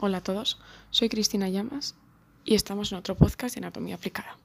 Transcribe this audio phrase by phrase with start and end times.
[0.00, 0.60] Hola a todos,
[0.90, 1.96] soy Cristina Llamas
[2.44, 4.38] y estamos en otro podcast de Anatomía Aplicada.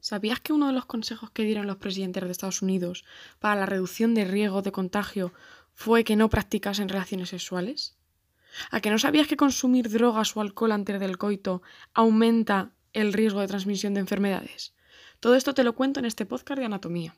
[0.00, 3.04] ¿Sabías que uno de los consejos que dieron los presidentes de Estados Unidos
[3.38, 5.32] para la reducción de riesgo de contagio
[5.74, 7.96] fue que no practicasen relaciones sexuales?
[8.70, 11.62] ¿A que no sabías que consumir drogas o alcohol antes del coito
[11.94, 14.74] aumenta el riesgo de transmisión de enfermedades?
[15.20, 17.16] Todo esto te lo cuento en este podcast de anatomía.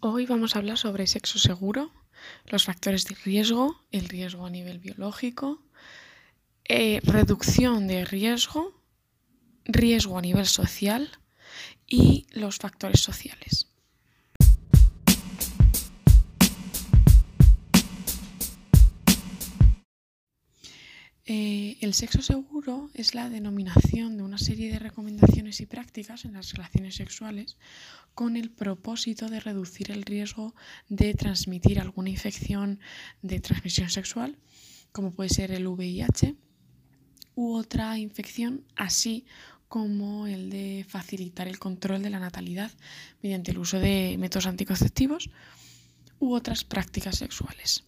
[0.00, 1.92] Hoy vamos a hablar sobre sexo seguro
[2.46, 5.62] los factores de riesgo, el riesgo a nivel biológico,
[6.64, 8.80] eh, reducción de riesgo,
[9.64, 11.10] riesgo a nivel social
[11.86, 13.69] y los factores sociales.
[21.32, 26.32] Eh, el sexo seguro es la denominación de una serie de recomendaciones y prácticas en
[26.32, 27.56] las relaciones sexuales
[28.14, 30.56] con el propósito de reducir el riesgo
[30.88, 32.80] de transmitir alguna infección
[33.22, 34.38] de transmisión sexual,
[34.90, 36.34] como puede ser el VIH,
[37.36, 39.24] u otra infección, así
[39.68, 42.72] como el de facilitar el control de la natalidad
[43.22, 45.30] mediante el uso de métodos anticonceptivos
[46.18, 47.84] u otras prácticas sexuales.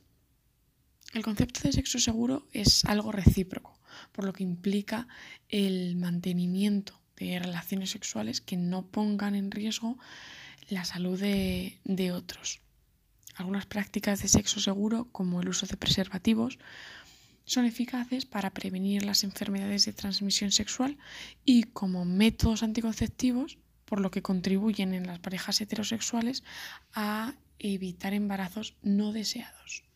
[1.12, 3.78] El concepto de sexo seguro es algo recíproco,
[4.12, 5.08] por lo que implica
[5.50, 9.98] el mantenimiento de relaciones sexuales que no pongan en riesgo
[10.70, 12.60] la salud de, otros.
[13.34, 16.58] Algunas prácticas de sexo seguro, como el uso de preservativos,
[17.44, 20.96] son eficaces para prevenir las enfermedades de transmisión sexual
[21.44, 26.42] y como métodos anticonceptivos, por lo que contribuyen en las parejas heterosexuales
[26.94, 29.91] a evitar embarazos no deseados.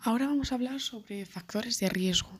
[0.00, 2.30] Ahora vamos a hablar sobre factores de riesgo.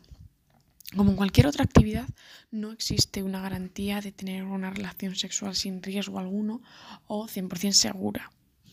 [0.97, 2.09] Como en cualquier otra actividad,
[2.53, 6.63] no existe una garantía de tener una relación sexual sin riesgo alguno
[7.09, 8.31] o 100% segura.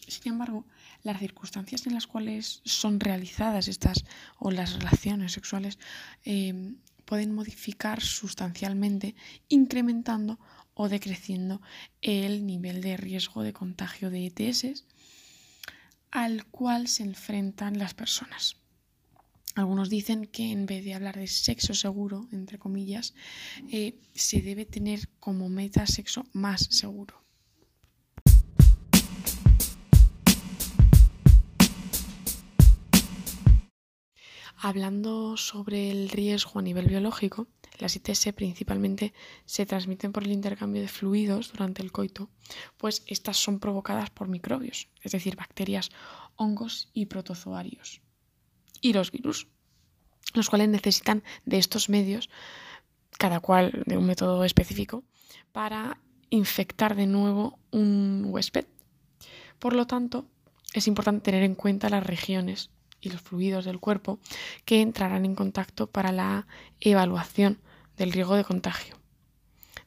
[0.07, 0.65] Sin embargo,
[1.01, 4.05] las circunstancias en las cuales son realizadas estas
[4.37, 5.79] o las relaciones sexuales
[6.23, 9.15] em, pueden modificar sustancialmente,
[9.49, 10.39] incrementando
[10.75, 11.59] o decreciendo
[12.03, 14.85] el nivel de riesgo de contagio de ETS
[16.11, 18.57] al cual se enfrentan las personas.
[19.55, 23.13] Algunos dicen que en vez de hablar de sexo seguro, entre comillas,
[23.71, 27.23] eh, se debe tener como meta sexo más seguro.
[34.57, 39.13] Hablando sobre el riesgo a nivel biológico, las ITS principalmente
[39.45, 42.29] se transmiten por el intercambio de fluidos durante el coito,
[42.75, 45.91] pues estas son provocadas por microbios, es decir, bacterias,
[46.35, 48.04] hongos y protozoarios
[48.85, 49.47] y los virus,
[50.35, 52.29] los cuales necesitan de estos medios,
[53.17, 55.03] cada cual de un método específico,
[55.51, 55.97] para
[56.29, 58.65] infectar de nuevo un huésped.
[59.57, 60.27] Por lo tanto,
[60.75, 62.69] es importante tener en cuenta las regiones
[63.01, 64.19] y los fluidos del cuerpo
[64.65, 66.45] que entrarán en contacto para la
[66.79, 67.59] evaluación
[67.97, 68.99] del riesgo de contagio.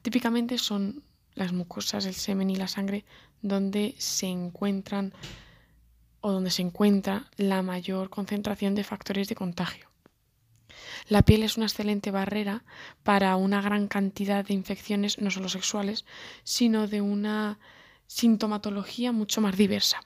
[0.03, 1.05] Típicamente son
[1.35, 3.05] las mucosas, el semen y la sangre
[3.43, 5.13] donde se encuentran
[6.21, 9.89] o donde se encuentra la mayor concentración de factores de contagio.
[11.09, 12.65] La piel es una excelente barrera
[13.03, 16.05] para una gran cantidad de infecciones, no solo sexuales,
[16.45, 17.59] sino de una
[18.07, 20.01] sintomatología mucho más diversa.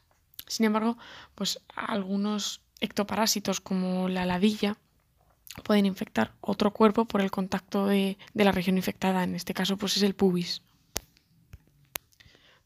[0.46, 0.98] Sin embargo,
[1.34, 4.76] pues algunos ectoparásitos como la ladilla
[5.64, 9.76] pueden infectar otro cuerpo por el contacto de, de la región infectada, en este caso
[9.76, 10.62] pues es el pubis.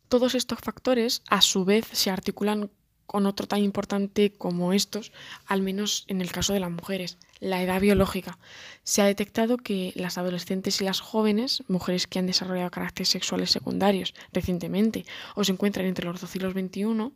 [0.08, 2.70] Todos estos factores a su vez se articulan
[3.06, 5.12] con otro tan importante como estos,
[5.46, 8.38] al menos en el caso de las mujeres, la edad biológica.
[8.82, 13.50] Se ha detectado que las adolescentes y las jóvenes, mujeres que han desarrollado caracteres sexuales
[13.50, 15.04] secundarios recientemente
[15.34, 17.12] o se encuentran entre los 12 y los 21,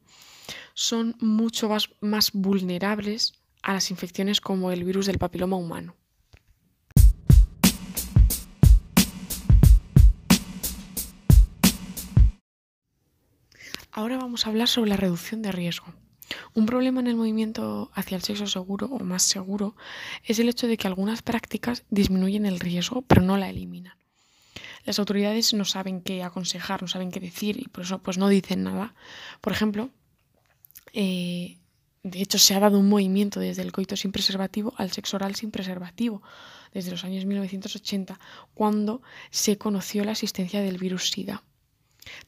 [0.74, 5.94] son mucho más, más vulnerables a las infecciones como el virus del papiloma humano.
[13.92, 15.86] Ahora vamos a hablar sobre la reducción de riesgo.
[16.54, 19.74] Un problema en el movimiento hacia el sexo seguro o más seguro
[20.24, 23.94] es el hecho de que algunas prácticas disminuyen el riesgo pero no la eliminan.
[24.84, 28.28] Las autoridades no saben qué aconsejar, no saben qué decir y por eso pues no
[28.28, 28.94] dicen nada.
[29.40, 29.90] Por ejemplo,
[30.92, 31.58] eh,
[32.02, 35.34] de hecho, se ha dado un movimiento desde el coito sin preservativo al sexo oral
[35.34, 36.22] sin preservativo,
[36.72, 38.18] desde los años 1980,
[38.54, 41.42] cuando se conoció la existencia del virus SIDA.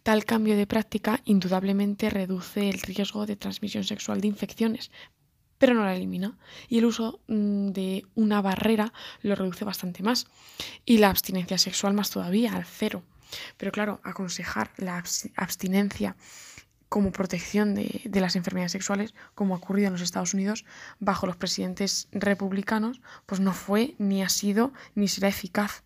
[0.02, 4.90] Tal cambio de práctica indudablemente reduce el riesgo de transmisión sexual de infecciones,
[5.58, 6.36] pero no la elimina.
[6.68, 8.92] Y el uso mm, de una barrera
[9.22, 10.26] lo reduce bastante más.
[10.84, 13.04] Y la abstinencia sexual más todavía, al cero.
[13.56, 15.02] Pero claro, aconsejar la
[15.36, 16.16] abstinencia
[16.88, 20.66] como protección de, las enfermedades sexuales, como ha ocurrido en los Estados Unidos
[21.00, 25.84] bajo los presidentes republicanos, pues no fue, ni ha sido, ni será eficaz.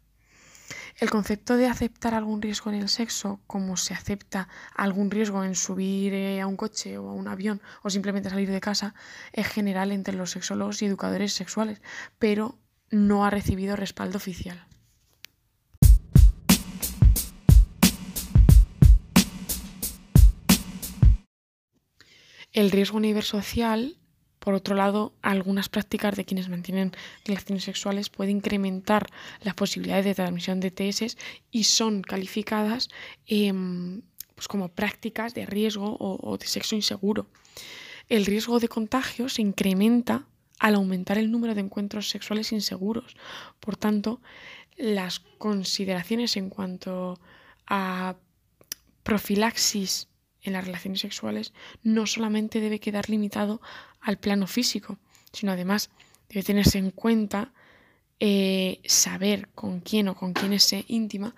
[0.98, 5.54] El concepto de aceptar algún riesgo en el sexo, como se acepta algún riesgo en
[5.54, 8.94] subir eh, a un coche o a un avión o simplemente salir de casa,
[9.34, 11.82] es general entre los sexólogos y educadores sexuales,
[12.18, 12.58] pero
[12.90, 14.66] no ha recibido respaldo oficial.
[22.52, 23.98] El riesgo a nivel social,
[24.46, 26.92] por otro lado, algunas prácticas de quienes mantienen
[27.24, 29.08] relaciones sexuales puede incrementar
[29.42, 31.16] las posibilidades de transmisión de TS
[31.50, 32.88] y son calificadas
[33.26, 34.02] em,
[34.36, 37.26] pues como prácticas de riesgo o, de sexo inseguro.
[38.08, 40.28] El riesgo de contagio se incrementa
[40.60, 43.16] al aumentar el número de encuentros sexuales inseguros.
[43.58, 44.20] Por tanto,
[44.76, 47.18] las consideraciones en cuanto
[47.66, 48.14] a
[49.02, 50.06] profilaxis
[50.46, 51.52] en las relaciones sexuales
[51.82, 53.60] no solamente debe quedar limitado
[54.00, 54.98] al plano físico,
[55.32, 55.90] sino además
[56.28, 57.52] debe tenerse en cuenta
[58.18, 61.34] eh, saber con quién o con quién se íntima,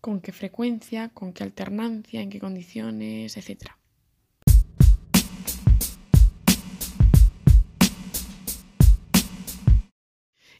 [0.00, 3.70] con qué frecuencia, con qué alternancia, en qué condiciones, etc.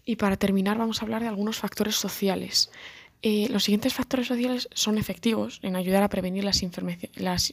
[0.05, 2.71] Y para terminar vamos a hablar de algunos factores sociales
[3.23, 6.61] eh, los siguientes factores sociales son efectivos en ayudar a prevenir las,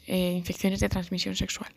[0.07, 1.71] eh, infecciones de transmisión sexual.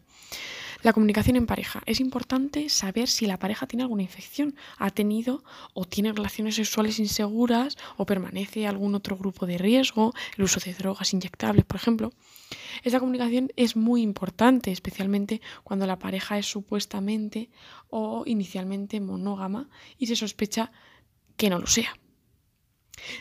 [0.83, 1.83] La comunicación en pareja.
[1.87, 5.45] Es importante saber si la pareja tiene alguna infección, ha tenido
[5.75, 10.75] o tiene relaciones sexuales inseguras o permanece algún otro grupo de riesgo, el uso de
[10.75, 12.13] drogas inyectables, por ejemplo.
[12.83, 17.51] Esta comunicación es muy importante, especialmente cuando la pareja es supuestamente
[17.91, 19.69] o inicialmente monógama
[19.99, 20.73] y se sospecha
[21.37, 21.95] que no lo sea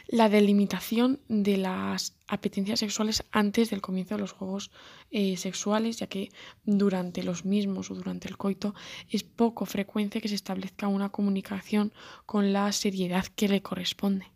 [0.07, 4.71] la delimitación de las apetencias sexuales antes del comienzo de los juegos
[5.09, 6.31] eh, sexuales, ya que
[6.63, 8.73] durante los mismos o durante el coito
[9.09, 11.93] es poco frecuente que se establezca una comunicación
[12.25, 14.31] con la seriedad que le corresponde.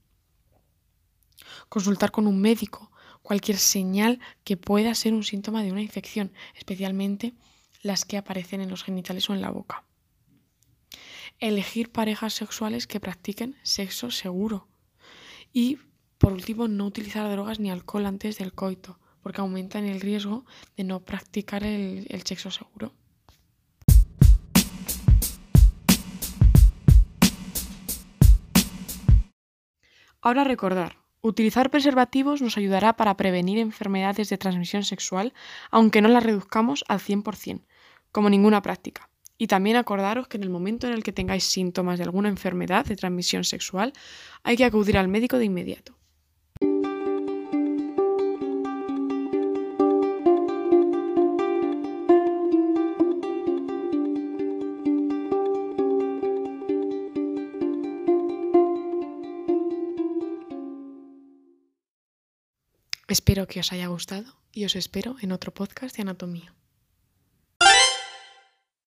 [1.70, 7.34] Consultar con un médico cualquier señal que pueda ser un síntoma de una infección, especialmente
[7.82, 9.84] las que aparecen en los genitales o en la boca.
[11.40, 14.68] Elegir parejas sexuales que practiquen sexo seguro
[15.56, 15.80] y,
[16.18, 20.44] por último, no utilizar drogas ni alcohol antes del coito, porque aumentan el riesgo
[20.75, 22.92] de no practicar el, sexo seguro.
[30.22, 35.34] Ahora recordar, utilizar preservativos nos ayudará para prevenir enfermedades de transmisión sexual,
[35.72, 37.62] aunque no las reduzcamos al 100%,
[38.12, 39.10] como ninguna práctica.
[39.38, 42.86] Y también acordaros que en el momento en el que tengáis síntomas de alguna enfermedad
[42.86, 43.94] de transmisión sexual,
[44.44, 45.96] hay que acudir al médico de inmediato.
[63.08, 66.54] Espero que os haya gustado y os espero en otro podcast de anatomía.